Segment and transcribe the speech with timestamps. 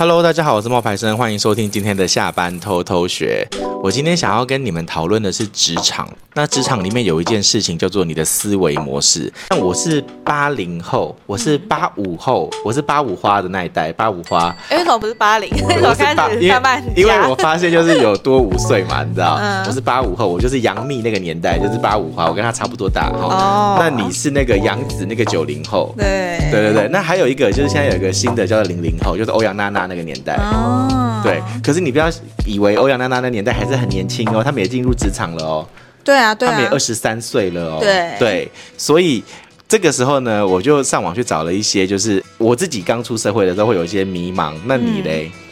[0.00, 3.46] Hello，大家好，我是冒牌生，欢迎收听今天的下班偷偷学。
[3.82, 6.08] 我今天想要跟你们讨论的是职场。
[6.32, 9.30] 那职场里面有一件事情叫做你的思维模式。
[9.50, 14.54] 那我是八零后，我是八五后，我是八五花的那一代，八五花。
[14.70, 15.50] 为什么不是八零？
[15.66, 19.38] 为什么开始慢慢因为因为我发现就是有多五岁嘛，你知道？
[19.38, 23.10] 嗯、我是八五后，我就是杨幂那个年代，就是八五花，我跟她差不多大。
[23.10, 23.76] 哦。
[23.78, 25.92] 那你是那个杨紫那个九零后。
[25.98, 26.38] 对。
[26.50, 26.88] 对对对。
[26.88, 30.36] 那还有一个就是现在有一个新的叫做零零后，就是欧阳娜娜那个年代。
[30.36, 31.20] 哦。
[31.22, 31.42] 对。
[31.62, 32.08] 可是你不要
[32.46, 35.68] 以为欧阳娜娜那年代还是很年轻哦，他们也进入职场了哦。
[36.02, 37.78] 对啊，对啊，他们也二十三岁了哦。
[37.80, 39.22] 对对，所以
[39.68, 44.54] 这个时候呢，我就上网去找了一些，就是我自己刚出社会的时候会有一些迷茫。
[44.64, 45.30] 那你嘞？
[45.34, 45.49] 嗯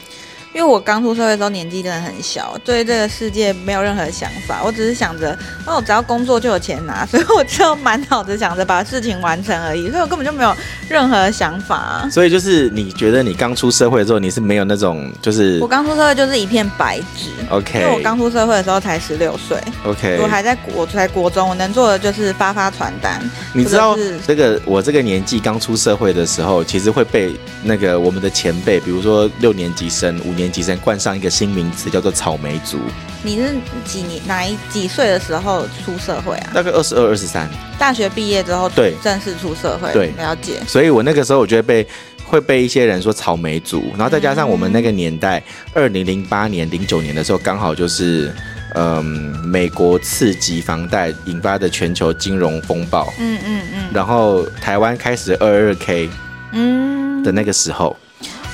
[0.55, 5.33] 因为我刚出社会的时候年纪真的很小，对这个世界没有任何想法，我只是想着，
[5.66, 10.55] 哦，我只要工作就有钱拿， 所以我就满脑子想着把事情完成而已，所以我根本就没有
[10.88, 12.09] 任何想法。
[12.11, 17.30] 所以就是你觉得你刚出社会的时候，你是没有那种就是我刚出社会就是一片白纸。
[17.51, 19.57] OK，因为我刚出社会的时候才十六岁。
[19.85, 23.21] OK，我还在我才国中，我能做的就是发发传单。
[23.52, 30.69] 你知道这个我这个年纪刚出社会的时候，其实会被那个我们的前辈，比如说六年级生、五年级。
[30.69, 32.77] 生冠上一个新名词，叫做“草莓族”。
[33.25, 33.55] 你是
[33.87, 36.51] 几年哪一几岁的时候出社会啊？
[36.53, 37.49] 大概二十二、二十三。
[37.79, 39.91] 大学毕业之后，对，正式出社会。
[39.95, 40.61] 对，了解。
[40.66, 41.87] 所以我那个时候，我觉得被
[42.23, 48.31] 会被一些人说“草莓族”，然后再加上我们那个年代，二零零八年、零九年的时候，刚好就是
[48.75, 49.03] 嗯，
[49.47, 53.11] 美国次级房贷引发的全球金融风暴。
[53.19, 53.89] 嗯嗯嗯。
[53.95, 56.11] 然后台湾开始二二 K，
[56.53, 57.97] 嗯的那个时候。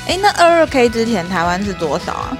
[0.06, 2.36] 哎，那二二 K 之前台湾是多少啊？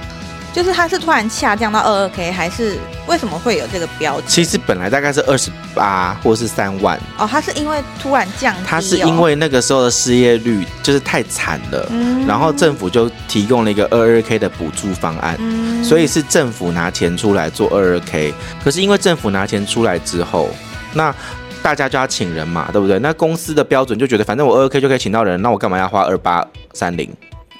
[0.53, 2.77] 就是它是突然下降到二二 K，还是
[3.07, 4.23] 为什么会有这个标准？
[4.25, 6.97] 其实本来大概是二十八或是三万。
[7.17, 18.33] 哦，它是因为突然降低，哦，它是因为那个时候的失业率就是太惨了，嗯，然后政府就提供了一个二二 K 的补助方案，嗯，所以是政府拿钱出来做二二 K。
[18.63, 20.49] 可是因为政府拿钱出来之后，
[20.93, 21.13] 那
[21.61, 22.97] 大家就要请人嘛，对不对？
[22.99, 27.11] 那公司的标准就觉得，反正我二二 K 就可以请到人，那我干嘛要花二八三零？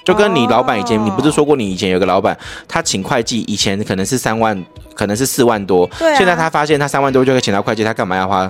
[0.06, 8.48] 就跟你老板以前，你不是说过你以前有个老板，他请会计以前可能是三万，可能是四万多，现在他发现他三万多就可以请到会计，他干嘛要花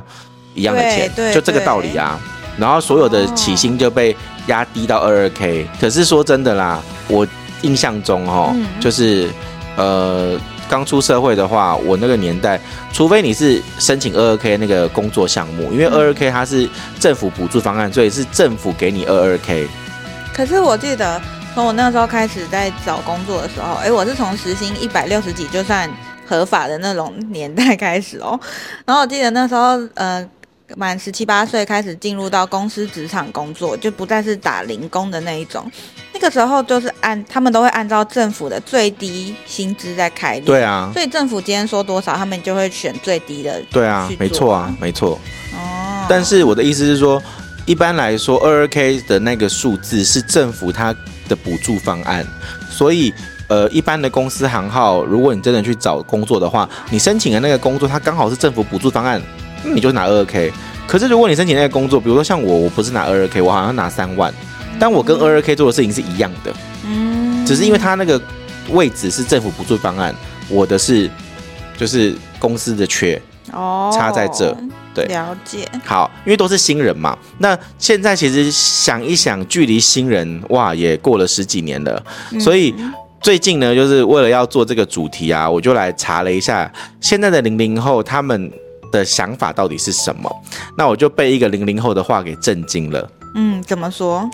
[0.54, 1.10] 一样的钱？
[1.16, 2.20] 对就这个道理啊。
[2.58, 4.14] 然后所有的起薪就被
[4.48, 5.66] 压低到二二 K。
[5.80, 6.78] 可是说真的啦，
[7.08, 7.26] 我
[7.62, 9.30] 印象中哦，就是
[9.76, 12.60] 呃刚出社会的话，我那个年代，
[12.92, 16.68] 除非你是申请二二 K 那个工作项目，因为二二 K 它是
[17.00, 19.66] 政府补助方案，所以是政府给你二二 K。
[20.34, 21.18] 可是我记得。
[21.56, 25.90] 从我那时候开始在找工作的时候，哎，我是从时薪一百六十几就算
[26.26, 28.38] 合法的那种 年代开始哦。
[28.84, 30.22] 然后我记得那时候，呃，
[30.76, 35.64] 满十七八岁开始进入到公司职场工作，就不再是打零工的那一种。
[36.12, 40.38] 那个时候就是按他们都会按照政府的最低薪资在开。
[40.40, 40.90] 对啊。
[40.92, 43.58] 所以政府今天说多少，他们就会选最低的。
[43.70, 45.18] 对啊，没错啊，没错。
[45.54, 46.04] 哦。
[46.06, 47.22] 但是我的意思是说，
[47.66, 50.94] 一般来说，二二 K 的那个数字是政府它。
[51.28, 52.24] 的补助方案，
[52.70, 53.12] 所以
[53.48, 59.20] 呃，一般的公司行号，如果你真的去找工作的话，你申请的那个工作，它刚好是政府补助方案，
[59.64, 60.52] 你就拿二二 K。
[60.86, 64.32] 可是如果你申请那个工作，比如说像我，我不是拿二二 K，我好像拿三万，
[64.78, 66.54] 但我跟二二 K 做的事情是一样的，
[66.84, 68.22] 嗯，只是因为它那个
[68.70, 70.14] 位置是政府补助方案，
[70.48, 71.10] 我的是
[71.76, 74.56] 就是公司的缺，哦，差在这。
[74.96, 75.68] 对，了解。
[75.84, 77.16] 好，因为都是新人嘛。
[77.38, 82.02] 那现在其实想一想，距离新人哇，也过了十几年了。
[82.32, 82.40] 嗯。
[82.40, 82.74] 所以
[83.20, 88.50] 最近呢，就是为了要做这个主题啊，我就来查了一下现在的零零后他们
[88.90, 90.30] 的想法到底是什么。
[90.78, 93.10] 那我就被一个零零后的话给震惊了。
[93.34, 94.28] 嗯，怎么说？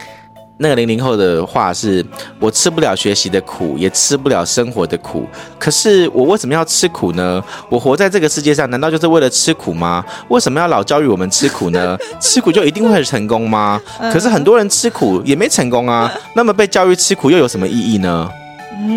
[0.63, 2.05] 那个零零后的话是：
[2.39, 5.27] 我吃不了学习的苦，也吃不了生活的苦。
[5.59, 7.43] 可是我为什么要吃苦呢？
[7.69, 10.03] 我活在这个世界上，难道就是为了吃苦吗？
[10.29, 11.99] 为什么要老教育我们吃苦呢？
[12.21, 13.81] 吃苦就一定会成功吗？
[14.13, 16.11] 可是很多人吃苦也没成功啊。
[16.35, 18.31] 那么被教育吃苦又有什么意义呢？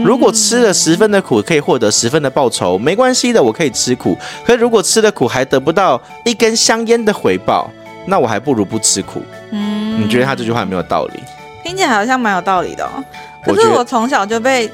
[0.04, 4.18] 如果吃了十分的苦可以获得十分的报酬，没关系的，我可以吃苦。
[4.46, 7.70] 可是如果吃了苦还得不到一根香烟的回报，
[8.08, 9.22] 那我还不如不吃苦。
[9.52, 11.20] 嗯，你觉得他这句话有没有道理？
[11.66, 13.04] 听起来好像蛮有道理的哦，
[13.44, 14.70] 可是我从小就被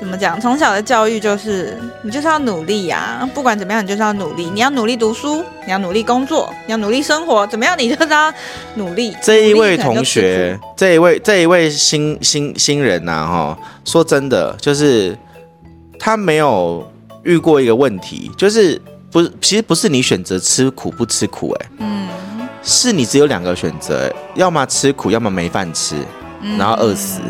[0.00, 0.40] 怎么讲？
[0.40, 4.50] 从小的教育就是你就是要努力呀，不管怎么样，你就是要努力。
[4.52, 7.76] 你要努力读书，你要努力工作，你要努力生活，怎么样？
[7.78, 8.34] 你就是要
[8.74, 9.16] 努力。
[9.22, 15.16] 这一位同学，这一位这一位新新新人呐，哈，说真的，就是
[16.00, 16.84] 他没有
[17.22, 18.80] 遇过一个问题，就是
[19.12, 22.08] 不，其实不是你选择吃苦不吃苦，哎，嗯。
[22.62, 25.96] 是你只有两个选择，要么吃苦，要么没饭吃，
[26.58, 27.20] 然后饿死。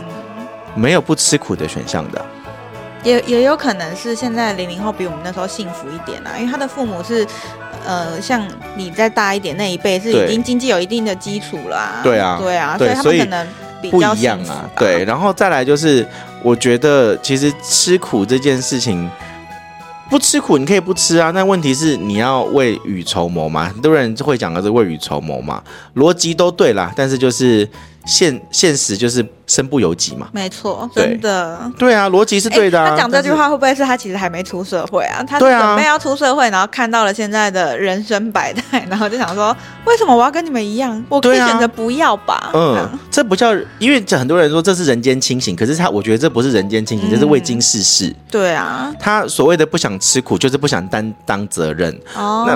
[0.75, 2.25] 没有不吃苦的选项的。
[3.03, 7.27] 也也有可能是现在零零后比我们那时候幸福一点啊，因为他的父母是，
[7.85, 8.47] 呃，像
[8.77, 12.01] 你再大一点那一辈是已经经济有一定的基础了啊。
[12.03, 13.47] 对啊，对啊，对，所以他们可能
[13.81, 14.69] 比较不一样啊。
[14.77, 16.07] 对，然后再来就是，
[16.43, 19.09] 我觉得其实吃苦这件事情，
[20.11, 25.63] 不吃苦你可以不吃啊，但问题是你要未雨绸缪嘛，很多人会讲的是未雨绸缪嘛，
[25.97, 27.69] 逻辑都对啦，但是就是。
[28.07, 32.91] 现现实就是身不由己嘛，没错，真的，对啊，逻辑是对的、啊欸。
[32.91, 35.23] 他讲这句话会不会是他其实还没出社会啊？
[35.27, 39.55] 他准备要出社会，然后看到了现在的人生百态，然后就想说，
[39.85, 41.03] 为什么我要跟你们一样？
[41.09, 42.51] 我可以选择不要吧？
[42.55, 48.15] 嗯，这，这不叫，因为很多人说这是人间清醒，可是他，我觉得这不是人间清醒，嗯、这是未经世事。
[48.31, 51.93] 对啊，他所谓的不想吃苦，就是不想担当责任。
[52.15, 52.55] 哦，那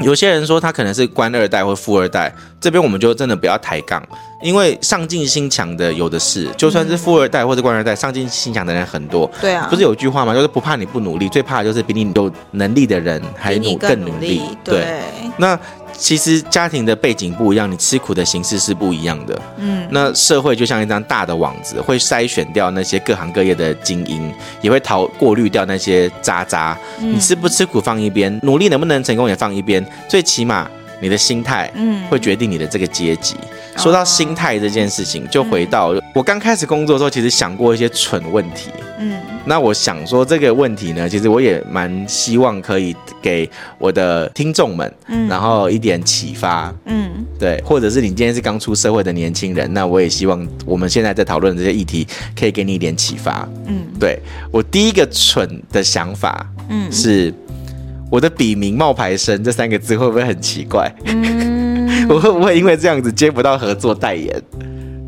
[0.00, 4.02] 有些人说他可能是官二代或富二代，这边我们就真的不要抬杠。
[4.42, 9.30] 因为上进心强的有的是，就算是富二代或者官二代，上进心强的人很多。
[9.40, 10.34] 对啊，不是有句话吗？
[10.34, 14.42] 就是不怕你不努力，最怕的就是比你有能力的人还努更努力。
[14.64, 15.00] 对，
[15.36, 15.56] 那
[15.96, 19.40] 其实家庭的背景不一样，你吃苦的形式是不一样的。
[19.58, 26.76] 嗯，那社会就像一张大的网子，会筛选掉那些各行各业的精英，也会淘过滤掉那些渣渣。
[26.98, 30.68] 你吃不吃苦放一边，努力能不能成功也放一边，最起码
[31.02, 33.34] 你的心态，嗯，会决定你的这个阶级。
[33.76, 38.70] 说到心态这件事情，就回到我刚开始工作的时候，其实想过一些蠢问题。
[38.98, 46.72] 嗯，那我想说这个问题呢，其实我也蛮希望可以给我的听众们，嗯，然后一点启发。
[46.84, 52.06] 嗯，对，或者是你今天是刚出社会的年轻人，那我也希望我们现在在讨论的这些议题
[52.38, 53.48] 可以给你一点启发。
[53.66, 54.20] 嗯，对，
[54.52, 57.34] 我第一个蠢的想法，嗯，是
[58.12, 60.94] 我的笔名冒牌生这三个字会不会很奇怪？
[61.06, 62.04] 嗯。
[62.10, 64.30] 我会不会因为这样子接不到合作代言？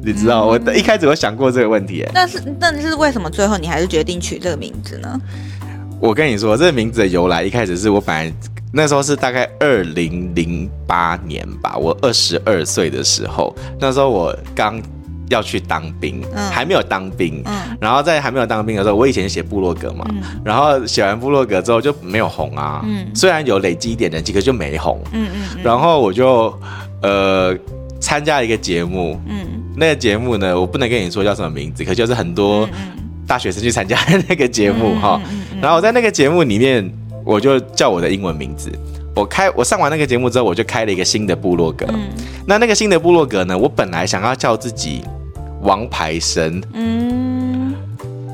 [0.03, 2.03] 你知道，我一开始有想过这个问题。
[2.15, 5.21] 但是，但是为什么最后你还是决定取这个名字呢？
[6.01, 8.33] 我跟你说，这个名字的由来，一开始是我本来
[8.73, 14.81] 那时候是大概二零零八年吧，我二十二岁的时候，那时候我刚
[15.31, 26.53] 要去当兵，嗯、还没有当兵，嗯、然后在还没有当兵的时候，我以前写部落格嘛，嗯、然后写完部落格之后就没有红啊，嗯、虽然有累积一点人气，可就没红，嗯嗯嗯、然后我就。
[27.03, 27.55] 呃，
[28.01, 29.45] 参加一个节目，嗯，
[29.77, 32.67] 那个节目呢，我不能跟你说叫什么名字，可就是很多
[33.27, 35.21] 大学生去参加那个节目哈。
[35.61, 36.91] 然后我在那个节目里面，
[37.23, 38.73] 我就叫我的英文名字。
[39.15, 41.87] 我开我上完那个节目之后，我就开了一个新的部落格。
[41.91, 42.09] 嗯，
[42.47, 45.03] 那那个新的部落格呢，我本来想要叫自己
[45.63, 47.75] 王牌生，嗯，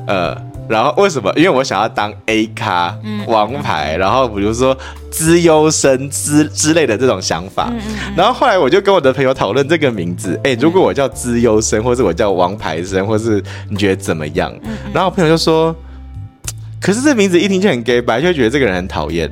[0.07, 0.51] 呃。
[0.69, 1.29] 然后为什么？
[1.35, 2.97] 因为我想要当 A 咖
[3.27, 4.77] 王牌，然后比如说
[5.09, 7.69] 资优生之之类的这种想法。
[8.15, 10.39] 然后后来我就跟我的朋友讨论这个名字。
[10.45, 14.49] 哎，如果我叫资优生，或是我叫王牌生，或是你觉得怎么样？
[14.93, 15.75] 然后我朋友就说
[16.79, 19.29] ：“可是这名字一听就很 gay 白，就会觉得这个人很讨厌。”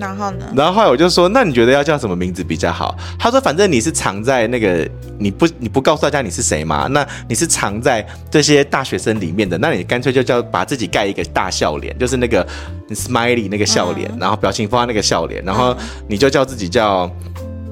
[0.00, 0.46] 然后呢？
[0.56, 2.96] 然后后来我就说，那你觉得要叫什么名字比较好？
[3.18, 4.88] 他说，反正你是藏在那个
[5.18, 6.88] 你不你不告诉大家你是谁嘛？
[6.90, 12.46] 那你是藏在这些大学生里面的，那你干脆就叫把自己盖一个大笑脸，就是那个
[12.88, 15.76] smiley 那个笑脸，嗯、然后表情包那个笑脸，然后
[16.08, 17.10] 你就叫自己叫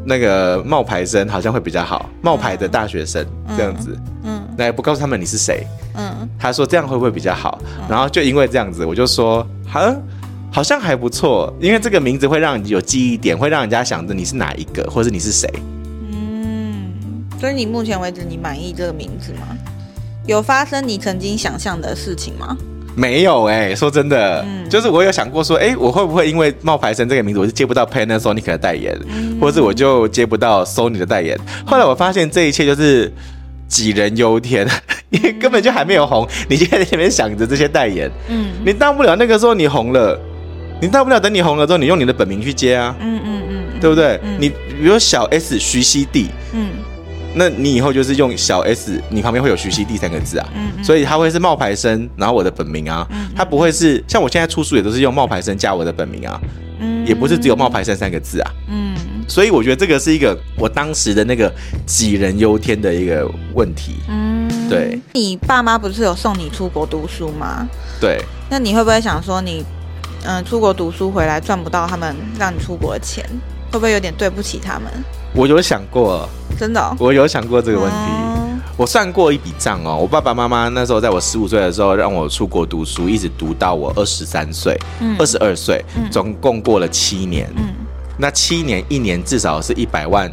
[0.04, 3.24] 那个冒牌生，好像会比较好，冒牌的大学生
[3.56, 3.98] 这样子。
[4.24, 5.66] 嗯，那也不告诉他们你是谁。
[5.94, 7.58] 嗯，他说这样会不会比较好？
[7.88, 9.80] 然后就因为这样子，我就说好。
[10.50, 15.48] 好像还不错，因为这个名字会让你有记忆点，会让人家想着你是哪一个，或者你是谁。
[16.12, 16.92] 嗯，
[17.38, 19.56] 所以你目前为止你满意这个名字吗？
[20.26, 22.56] 有发生你曾经想象的事情吗？
[22.96, 31.38] 没有哎、欸，说真的，嗯、就是我有想过说，哎、欸，我会不会因为冒牌生这个名字，我就接不到 Panasonic 的代言，嗯、或者我就接不到 Sony 的代言？
[31.64, 33.12] 后来我发现这一切就是
[33.70, 34.66] 杞人忧天，
[35.10, 40.18] 因为根本就还没有红，你就在前面想着这些代言，嗯，你当不了那个时候你红了。
[40.80, 44.18] 你大不了等你红了之后，你用你的本名去接啊，嗯嗯嗯，对不对？
[44.22, 46.68] 嗯、你比如小 S 徐熙娣，嗯，
[47.34, 56.40] 那你以后就是用小 S，你旁边会有徐熙娣三个字啊，嗯，所以他会是冒牌生，然后我的本名啊，嗯，他不会是像我现在出书也都是用冒牌生加我的本名啊，
[56.78, 58.94] 嗯，也不是只有冒牌生三个字啊，嗯，
[59.26, 61.52] 所以我觉得这个是一个我当时的那个
[61.88, 64.96] 杞人忧天的一个问题，嗯，对。
[65.12, 67.68] 你爸妈不是有送你出国读书吗？
[68.00, 68.20] 对。
[68.48, 69.64] 那你会不会想说你？
[70.24, 73.24] 嗯，出国读书回来赚不到他们让你出国的钱，
[73.70, 74.92] 会不会有点对不起他们？
[75.34, 77.96] 我有想过，真的、哦，我有想过这个问题。
[77.96, 84.78] 嗯、我算过一笔账哦，我爸爸妈妈那时候在我十五岁的时候让我出国读书，一直读到我二十三岁、
[85.18, 87.48] 二十二岁，总共过了七年。
[87.56, 87.68] 嗯，
[88.16, 90.30] 那七年一年至少是一百万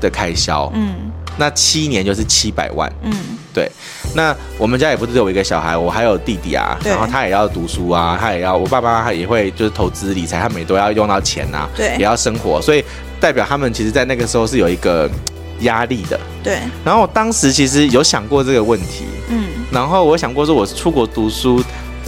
[0.00, 0.70] 的开销。
[0.74, 0.94] 嗯，
[1.36, 2.90] 那七年就是七百万。
[3.02, 3.12] 嗯，
[3.52, 3.70] 对。
[4.14, 12.82] 那我们家也不是只有一个小孩，我还有弟弟啊，然后他也要读书啊，他也要，我爸爸他也会就是投资理财，他们也都要用到钱啊，对，也要生活，所以
[13.20, 15.10] 代表他们其实在那个时候是有一个
[15.60, 16.18] 压力的。
[16.42, 16.58] 对。
[16.84, 21.62] 然后我当时其实有想过这个问题，嗯，然后我想过说，我出国读书，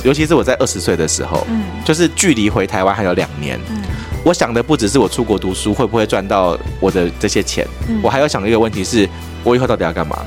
[0.04, 3.82] 尤其是我在二十岁的时候，嗯，就是距离回台湾还有两年，嗯，
[4.28, 9.08] 我想的不只是我出国读书会不会赚到我的这些钱，嗯，我还要想一个问题是，
[9.42, 10.18] 我以后到底要干嘛？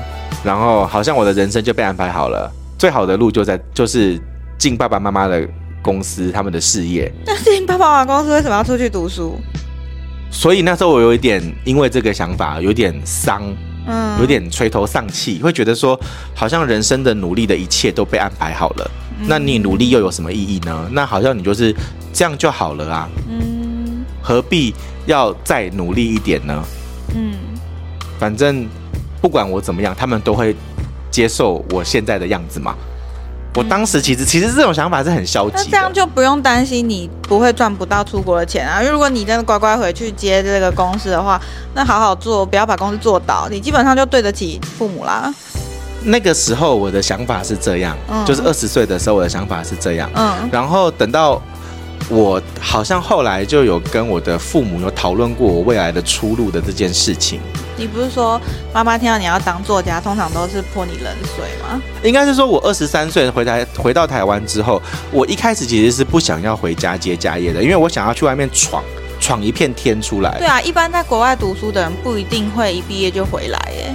[0.42, 4.20] 然后好像我的人生就被安排好了，最好的路就在就是
[4.58, 5.48] 进爸爸妈妈的
[5.80, 7.12] 公司，他们的事业。
[7.24, 9.38] 那进爸爸妈妈公司为什么要出去读书？
[10.32, 13.40] 所以那时候我有一点因为这个想法有点丧，
[13.86, 15.96] 嗯，有点垂头丧气，会觉得说
[16.34, 18.90] 好像人生的努力的一切都被安排好了，
[19.20, 20.88] 嗯，那你努力又有什么意义呢？
[20.90, 21.72] 那好像你就是
[22.12, 23.61] 这样就好了啊，嗯，
[24.22, 24.74] 何必
[25.06, 26.64] 要再努力一点呢？
[27.14, 27.34] 嗯，
[28.18, 28.68] 反正。
[29.20, 30.52] 不管我怎么样，他们都会
[31.08, 32.74] 接受我现在的样子嘛。
[33.54, 35.62] 我当时其实其实这种想法是很消极的。
[35.62, 38.80] 那这样就不用担心你不会赚不到出国的钱啊。
[38.80, 41.40] 因为如果你真的乖乖回去接这个公司的话，
[41.72, 45.32] 那好好做，不要把公司做倒，你基本上就对得起父母啦。
[46.02, 51.40] 那个时候我的想法是这样，嗯，就是二十岁的时候我的想法是这样，嗯，然后等到。
[52.12, 57.40] 我好像后来就有跟我的父母有讨论过我未来的出路的这件事情。
[57.74, 58.38] 你不是说
[58.72, 61.80] 妈妈听到你要当作家，通常都是泼你冷水吗？
[62.04, 68.84] 应该是说我二十三岁回台回到台湾之后，我一开始其实是不想要回家接家业的，因为我想要去外面闯
[69.18, 70.36] 闯一片天出来。
[70.36, 73.94] 对啊，一般在国外读书的人不一定会一毕业就回来耶。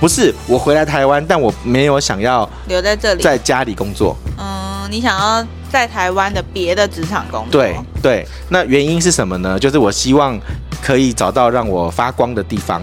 [0.00, 4.16] 不是，我回来台湾，但我没有想要留在这里，在家里工作。
[4.38, 5.46] 嗯，你想要。
[5.70, 9.58] 在台湾的别的职场工作，对对，那原因是什么呢？
[9.58, 10.38] 就是我希望
[10.82, 12.82] 可以找到让我发光的地方。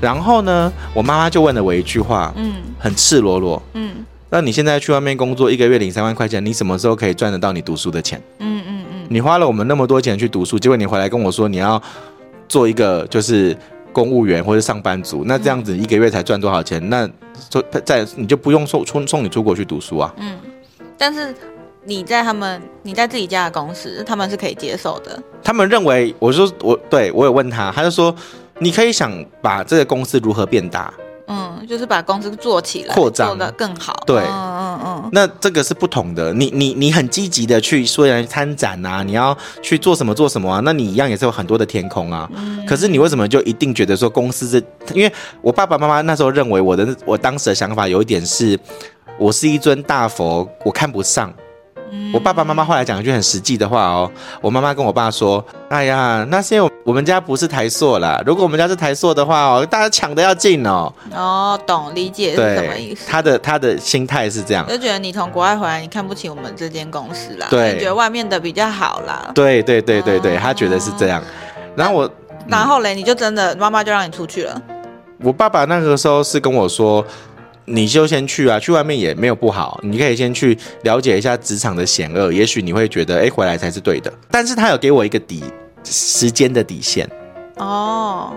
[0.00, 8.20] 然后呢，我妈妈就问了我一句话，嗯，很赤裸裸，嗯，那你现在去外面工作，一个月领三万块钱，你什么时候可以赚得到你读书的钱？
[8.40, 11.80] 嗯嗯嗯，你花了我们那么多钱去读书，结果你回来跟我说你要
[12.48, 13.56] 做一个就是
[13.92, 16.86] 公务员或者上班族，那这样子一个月才赚多少钱？
[16.90, 17.08] 那
[17.50, 20.12] 说在你就不用送送送你出国去读书啊？
[20.18, 20.36] 嗯，
[20.98, 21.34] 但是。
[21.86, 25.22] 你在他们，你在自己家的公司，他们是可以接受的。
[25.42, 28.14] 他们认为，我说我对我有问他，他就说，
[28.58, 29.12] 你可以想
[29.42, 30.92] 把这个公司如何变大，
[31.26, 34.02] 嗯，就是把公司做起来，扩张，做得更好。
[34.06, 35.10] 对，嗯嗯嗯。
[35.12, 36.32] 那这个是不同的。
[36.32, 40.62] 你你你很积极的去虽然参展啊，你要去做什么做什么啊？
[40.64, 42.26] 那你一样也是有很多的天空啊。
[42.34, 42.64] 嗯。
[42.66, 44.64] 可是你为什么就一定觉得说公司是？
[44.94, 45.12] 因为
[45.42, 48.58] 我爸爸妈妈那时候认为我的，我当时的想法有一点是，
[49.18, 51.30] 我是一尊大佛，我看不上。
[52.12, 54.10] 我爸爸妈妈后来讲一句很实际的话哦，
[54.40, 63.08] 我妈妈跟我爸说：“哎呀，那是因为我们家不是台塑啦，如果我们家是台塑的话哦，大家抢的要进哦。”哦，懂理解是什么意思？
[63.08, 69.30] 他的他的心态是这样，就觉得你从国外回来，你看不起我们这间公司啦，对，觉得外面的比较好啦。
[69.34, 71.22] 对对对对对，他觉得是这样。
[71.76, 72.10] 然后我，
[72.48, 74.60] 然后嘞，你就真的妈妈就让你出去了。
[75.22, 77.04] 我爸爸那个时候是跟我说。
[77.66, 84.12] 你就先去啊，去外面也没有不好，你可以先去了解一下职场的险恶，也许你会觉得，哎，回来才是对的。
[84.30, 85.42] 但是他有给我一个底
[85.82, 87.08] 时间的底线
[87.56, 88.34] 哦，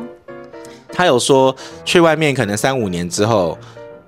[0.92, 3.58] 他有说去外面可能三五年之后，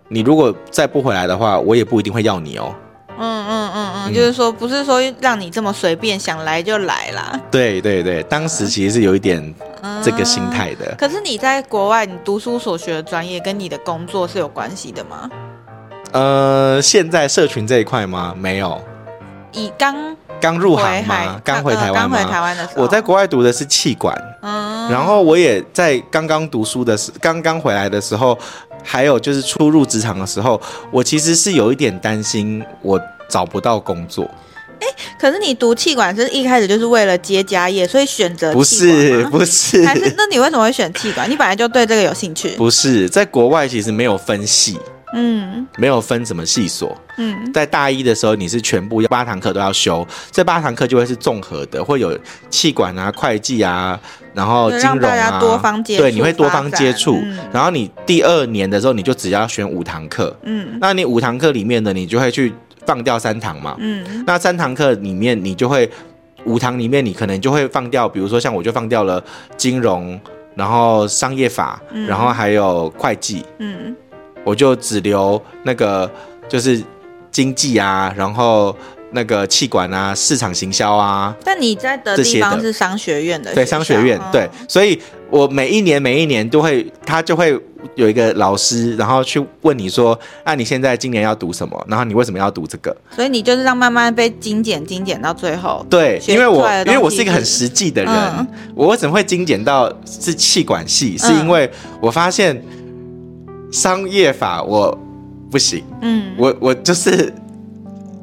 [0.08, 2.74] 你如果再不回来的话，我也不一定会要你哦。
[3.22, 7.38] 嗯嗯嗯嗯，就是说不是说让你这么随便想来就来啦。
[7.52, 9.54] 对对对，当时其实是有一点
[10.02, 10.86] 这个心态的。
[10.86, 15.30] 嗯，可是你在国外，你读书所学的专业跟你的工作是有关系的吗？
[16.14, 18.34] 呃，现在社群这一块吗？
[18.38, 18.82] 没有。
[19.52, 21.42] 以刚刚入行吗？
[21.44, 22.18] 刚回台湾吗？
[22.18, 24.16] 刚回台湾的时候，我在国外读的是气管。
[24.42, 24.90] 嗯。
[24.90, 28.38] 然后我也在刚刚读书的时，刚刚回来的时候。
[28.92, 34.24] 还有就是初入职场的时候，我其实是有一点担心我找不到工作。
[34.82, 34.88] 哎，
[35.20, 39.86] 可是你读气管是一开始就是为了接家业，所以选择不是不是？
[39.86, 41.30] 还是那你为什么会选气管？
[41.30, 42.50] 你本来就对这个有兴趣？
[42.58, 44.80] 不是，在国外其实没有分系。
[45.14, 46.96] 嗯，没有分什么系所。
[47.18, 52.18] 嗯，在大一的时候，你是全部八堂课都要修，这八堂课就会是综合的，会有
[52.50, 54.00] 气管啊、会计啊，
[54.34, 57.20] 然后金融啊，多方接触，对，你会多方接触。
[57.24, 60.36] 嗯，然后你第二年的时候，你就只要选五堂课。
[60.44, 62.54] 嗯，那你五堂课里面的，你就会去
[62.86, 63.76] 放掉三堂嘛。
[63.80, 65.90] 嗯，那三堂课里面，你就会
[66.46, 69.22] 五堂里面，你可能就会放掉，比如说像我就放掉了
[69.58, 70.20] 金融，
[70.56, 73.44] 然后商业法，嗯，然后还有会计。
[73.58, 73.96] 嗯。
[74.50, 76.10] 我就只留那个
[76.48, 76.84] 就是
[77.30, 78.76] 经济啊，然后
[79.12, 81.36] 那个气管啊，市场行销啊。
[81.46, 87.56] 但你在的地方是商学院的，对，商学院，对，所以我每一年每一年都会，他就会
[87.94, 91.86] 有一个老师，然后去问你说，那、啊、你现在今年要读什么？
[91.88, 92.96] 然后你为什么要读这个？
[93.16, 95.86] 所以你就是让慢慢被精简、精简到最后。
[95.88, 101.16] 对，因为我因为我是一个很实际的人，嗯、我为什么会精简到是气管系？
[101.16, 101.70] 是因为
[102.02, 102.60] 我发现
[103.72, 104.98] 商业法我
[105.52, 107.34] 不行，嗯，我我就是。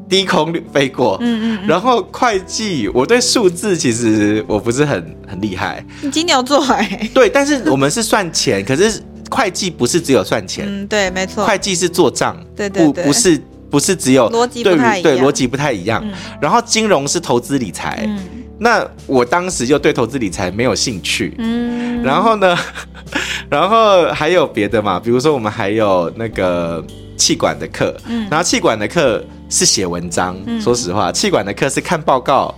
[0.09, 5.85] 低空飞过，嗯嗯，然后会计，我对数字其实我不是很很厉害。
[6.01, 16.01] 你金牛座哎，对，但是我们是算钱， 可是会计不是只有算钱，嗯，对，没错，会计是做账，对对对，不不是不是只有逻辑不太，对，逻辑不太一样。
[16.41, 18.21] 然后金融是投资理财，嗯，
[18.59, 22.57] 那我当时就对投资理财没有兴趣，嗯，然后呢，
[23.51, 26.85] 然后还有别的嘛，比如说我们还有那个
[27.17, 29.25] 气管的课，嗯，然后气管的课。
[29.49, 32.53] 是写文章，嗯、说实话，气管的课是看报告，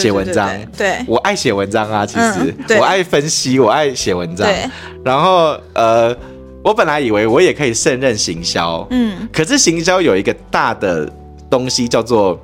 [0.00, 0.48] 写文章。
[0.78, 4.46] 对，我爱写文章啊，其实、嗯、我爱分析，我爱写文章。
[4.46, 4.70] 对。
[5.04, 6.16] 然后呃，
[6.62, 11.12] 我本来以为我也可以胜任行销，嗯，可是行销有一个大的
[11.50, 12.40] 东西叫做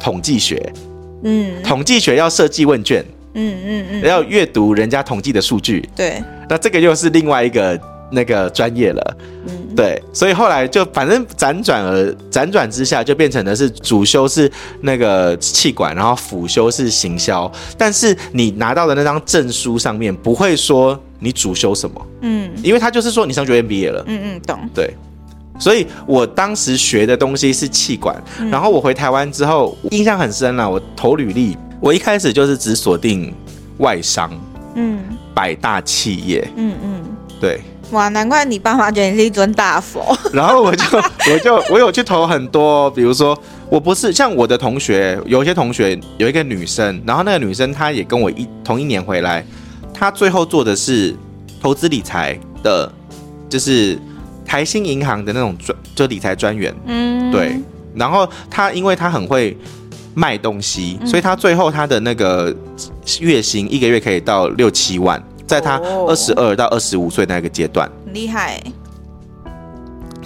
[0.00, 0.60] 统计学，
[1.24, 3.04] 嗯，统计学要设计问卷，
[3.34, 7.80] 嗯嗯嗯，要阅读人家统计的数据，对，那这个又是另外一个。
[8.10, 9.16] 那个专业了，
[9.48, 14.48] 嗯，对，所以后来就反正辗转而辗转之下，就变成的是主修是
[14.82, 17.50] 那个气管，然后辅修是行销。
[17.76, 24.94] 但是你拿到的那张证书上面不会说你主修什么，嗯，因为他就是说你上学院毕业了，嗯嗯，懂，对。
[25.58, 33.32] 所以我当时学的东西是气管，嗯，然后我回台湾之后印象很深了，我投履历，我一开始就是只锁定
[33.78, 34.30] 外商，
[34.74, 34.98] 嗯，
[35.34, 37.02] 百大企业，嗯嗯，
[37.40, 37.60] 对。
[37.90, 40.16] 哇，难怪你爸妈觉得你是一尊大佛。
[40.32, 49.44] 然后我就，我就，我有去投很多，比如说，我不是像我的同学，有一些同学有一个女生，然后那个女生她也跟我一同一年回来，
[49.92, 51.14] 她最后做的是
[51.60, 52.90] 投资理财的，
[53.50, 53.96] 就是
[54.44, 56.74] 台新银行的那种专，就理财专员。
[56.86, 57.60] 嗯，对。
[57.94, 59.56] 然后他因为他很会
[60.14, 62.54] 卖东西，所以他最后他的那个
[63.20, 65.22] 月薪一个月可以到六七万。
[65.46, 65.76] 在他
[66.08, 68.58] 二十二到二十五岁那个阶段，很厉害。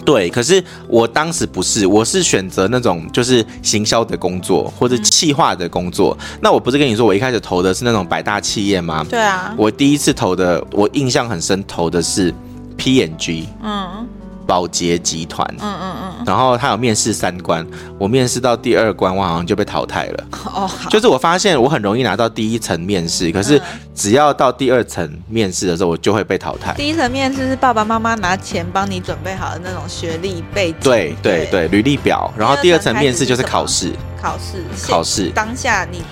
[0.04, 6.16] 对，可是我当时不是，我是选择那种就是行销的工作或者企划的工作。
[6.20, 9.04] 嗯、那我不是跟你说，我一开始投的是那种百大企业吗？
[9.10, 9.52] 对啊。
[9.58, 12.32] 我第一次投的，我印象很深，投的是
[12.76, 13.48] P&G。
[13.60, 14.08] 嗯。
[14.48, 17.66] 宝洁集团，嗯嗯嗯，然后他有面试三关，
[17.98, 20.24] 我面试到第二关，我好像就被淘汰了。
[20.46, 23.60] 哦，好，就是我发现我很容易拿到第一层面试，可是
[23.94, 26.72] 只要到第二层面试的时候，我就会被淘汰。
[26.72, 32.32] 第一层面试是爸爸妈妈拿钱帮你准备好的那种学历背景，对对对，履历表。
[32.34, 35.28] 然后第二层面试就是考试，考试，考试。
[35.34, 36.02] 当下你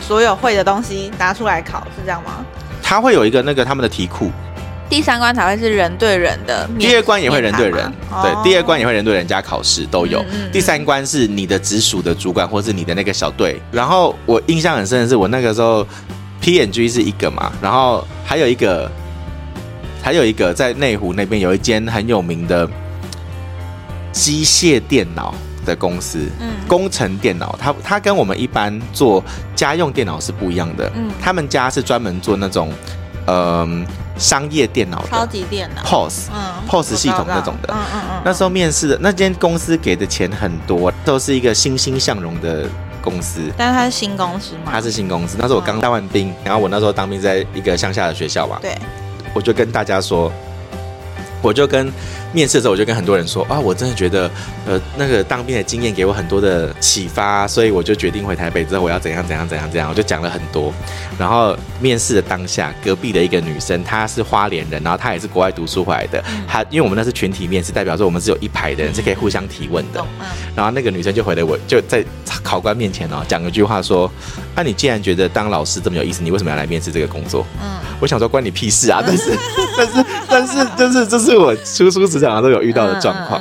[0.00, 2.44] 所有会的东西拿出来考，是这样吗？
[2.82, 4.32] 他会有一个那个他们的题库。
[4.88, 10.24] 第三关才会是人对人的，第二关也会人对人，对，第二关也会人对人加考试都有。
[10.52, 13.60] 第三关是你的直属的主管或是你的那个小队。
[13.72, 15.86] 然后我印象很深的是，我那个时候
[16.40, 18.90] P N G 是一个嘛，然后还有一个，
[20.02, 22.68] 还有一个在内湖那边有一间很有名的
[24.12, 29.22] 机械电脑的公司，嗯，工程电脑，它它跟我们一般做
[29.56, 32.72] 家用电脑是不一样的，嗯，他们家是专门做那种。
[33.26, 33.86] 嗯，
[34.18, 37.72] 商业电脑，超级电脑，POS，嗯，POS 系统那种的。
[37.72, 38.22] 嗯嗯嗯。
[38.24, 42.68] 那时候面试的那间公司给的钱很多，都是一个欣欣向荣的
[43.02, 43.40] 公司。
[43.56, 44.70] 但是它是新公司吗？
[44.70, 45.36] 它是新公司。
[45.38, 48.58] 那时候我刚当完兵，然后我那时候当兵在一个乡下的学校吧。
[48.62, 48.76] 对。
[49.34, 50.32] 我就跟大家说，
[51.46, 51.92] 我就跟。
[52.32, 54.30] 面试的时候，我就跟很多人说啊，我真的觉得，
[54.66, 60.70] 呃，那个当兵的经验给我很多的启发，所以我就决定回台北之后，我要怎样怎样怎样怎样，我就讲了很多。
[61.18, 66.22] 然后面试的当下，隔壁的一个女生，她是花莲人，然后她也是国外读书回来的。
[66.46, 70.04] 她因为我们那是群体面试，代表说我们是有一排的人是可以互相提问的。
[70.54, 72.04] 然后那个女生就回了，我就在
[72.42, 74.10] 考官面前哦，讲了句话说
[74.54, 79.02] ：“那、啊、你既然觉得当老师这么有意思，你为什么要来面试这个工作？”嗯，我想说关你屁事啊！
[79.06, 79.38] 但是
[79.78, 82.36] 但是但是就是就是我初出职场。
[82.42, 83.40] 都有遇到的状况，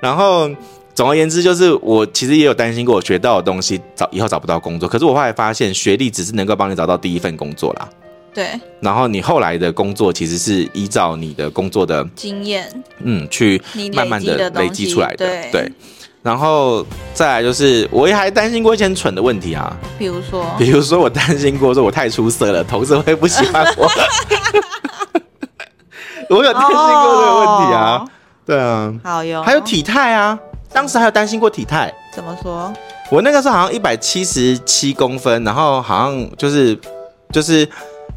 [0.00, 0.50] 然后
[0.94, 4.88] 总而言之，就是我其实也有担心过，我学到的东西找以后找不到工作。
[4.88, 7.88] 可是我后来发现，学历只是能够帮你找到第一份工作啦。
[8.32, 8.48] 对。
[8.80, 12.66] 然后你后来的工作其实是依照你的工作的经验，
[13.04, 13.60] 嗯，去
[13.94, 15.26] 慢慢的累积出来的。
[15.52, 15.70] 对。
[16.22, 23.86] 然后再来就是，我也还担心过一些很蠢的问题啊，比如说，比如说我担心过说我太出色了，同事会不喜欢我。
[26.30, 28.04] 我有担心过这个问题啊。
[28.46, 30.36] 对啊，好哟，还有体态啊，
[30.72, 31.92] 当时还有担心过体态。
[32.12, 32.72] 怎么说？
[33.10, 36.78] 我那个时候好像一百七十七公分，然后好像就是
[37.32, 37.68] 就是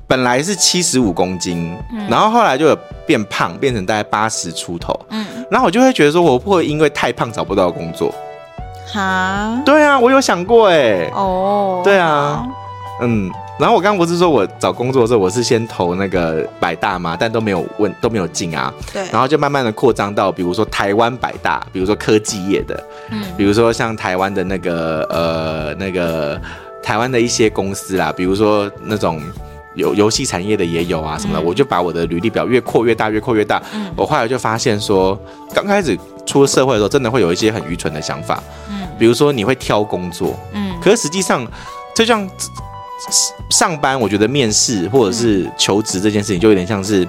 [0.07, 4.97] 本来是七十五公斤，嗯、然后后来就有变胖，变成大概八十出头。
[5.09, 8.13] 嗯，然后我就会觉得说，我不会因为太胖找不到工作。
[8.91, 9.61] 哈？
[9.65, 11.11] 对啊，我有想过哎。
[11.13, 11.81] 哦。
[11.83, 12.43] 对啊。
[13.01, 13.31] 嗯。
[13.59, 18.73] 然后我刚刚不是说我找工作的时候，我是先投那个百大嘛，但都没有问，都没有进啊。
[18.91, 19.05] 对。
[19.11, 26.41] 然后就慢慢的扩张到，比如说台湾百大，比如说科技业的，嗯，比如说像台湾的那个呃那个
[26.81, 29.21] 台湾的一些公司啦，比如说那种
[29.75, 33.61] 游游戏产业的也有啊什么的，嗯、我就把我的履历表越扩越大，越扩越大。
[33.75, 33.93] 嗯。
[33.95, 35.15] 我后来就发现说，
[35.53, 38.41] 刚开始出了社会的时候，真的会有一些很愚蠢的想法。
[38.71, 38.87] 嗯。
[38.97, 40.33] 比如说你会挑工作。
[40.53, 40.73] 嗯。
[40.81, 41.47] 可是实际上，
[41.95, 42.27] 就像。
[43.49, 47.07] 上班，我觉得面试或者是求职这件事情，就有点像是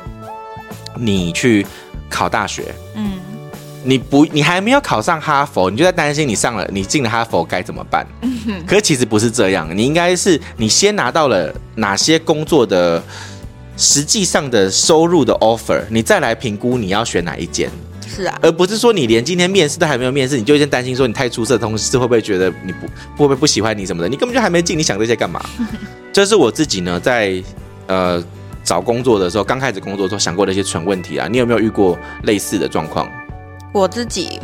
[0.98, 1.66] 你去
[2.08, 2.74] 考大学。
[2.94, 3.12] 嗯，
[3.82, 8.06] 你不，你还没有考上哈佛，你就在担心你上了，你进了哈佛该怎么办？
[8.66, 13.02] 可是其实不是这样，你应该是你先拿到了哪些工作的
[13.76, 17.70] 实际上的收入的 offer，你再来评估你要选哪一间。
[18.14, 24.08] 是啊，而不是说你连今天面试都还没有面试，你就先担心说你太出色的同事会不会觉得你不会不会不喜欢你什么的？
[24.08, 25.44] 你根本就还没进，你想这些干嘛？
[26.12, 27.42] 这是我自己呢，在
[27.88, 28.22] 呃
[28.62, 31.26] 找工作的时候，刚开始工作的时候想过的一些蠢问题啊。
[31.28, 33.10] 你有没有遇过类似的状况？
[33.72, 34.40] 我自己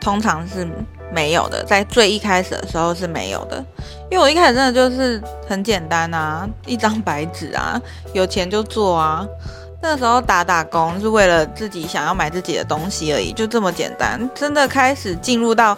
[0.00, 0.66] 通常是
[1.14, 3.64] 没有的，在最一开始的时候是没有的，
[4.10, 7.80] 因为我一开始真的就是很简单啊，一张白纸啊，
[8.12, 9.24] 有钱就做啊。
[9.80, 14.28] 那时候打打工是为了自己想要买自己的东西而已，就这么简单。
[14.34, 15.76] 真的开始进入到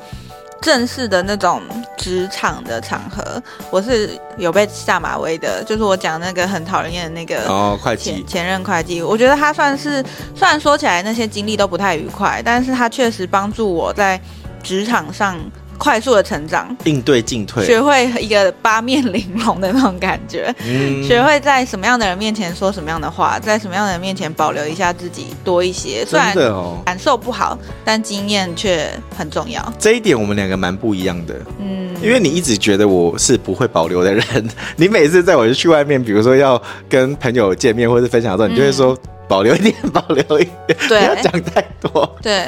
[0.61, 1.63] 正式的那种
[1.99, 5.63] 职场的场合，我是有被下马威的。
[5.65, 10.03] 就是我讲那个很讨厌的那个哦，会计前任会计，我觉得他算是
[10.35, 14.21] 虽然说起来那些经历都不太愉快，但是他确实帮助我在
[14.63, 15.39] 职场上。
[15.81, 26.05] 快速的成长，应对进退，学会一个八面玲珑的那种感觉，嗯，学会在什么样的人面前说什么样的话，在什么样的人面前保留一下自己多一些。
[26.05, 26.37] 虽然
[26.85, 29.73] 感受不好，但经验却很重要。
[29.79, 38.95] 这一点我们两个蛮不一样的，嗯，因为你一直觉得我是不会保留的人， 你每次在我去外面，比如说要跟朋友见面或者分享的时候，你就会说
[39.27, 42.16] 保留一点，保留一点，不要讲太多。
[42.21, 42.47] 对，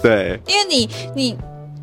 [0.00, 1.36] 对，因为你你。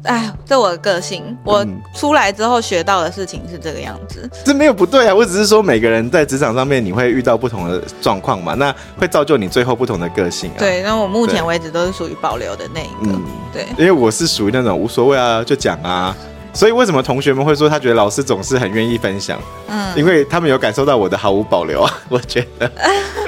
[0.06, 4.22] 哎，这我的个性，我出来之后学到的事情是这个样子。
[4.24, 10.60] 嗯，这没有不对啊，我只是说每个人在职场上面你会遇到不同的状况嘛，那会造就你最后不同的个性啊。
[10.60, 13.12] 对，那我目前为止都是属于保留的那一个。
[13.12, 16.16] 嗯，对，因为我是属于那种无所谓啊，就讲啊。
[16.54, 19.38] 所以为什么同学们会说他觉得老师总是很愿意分享？
[19.68, 22.72] 嗯，因为他们有感受到我的毫无保留啊，我觉得。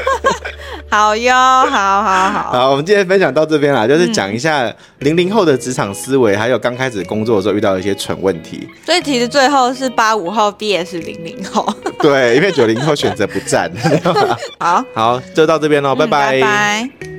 [0.89, 1.67] 好哟， 好
[2.03, 8.67] 好好，好，我们今天分享到这边啦，就是讲一下零零后的职场思维，还有刚开始工作的时候遇到的一些蠢问题。
[8.85, 11.67] 所以其实最后是八五后 VS 零零后。
[11.99, 13.71] 对，因为九零后选择不战。
[14.59, 16.37] 好，好，就到这边喽，拜拜。
[16.37, 17.16] 嗯，拜拜。